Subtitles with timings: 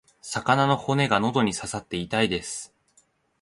[0.23, 2.73] 魚の骨が喉に刺さって痛いです。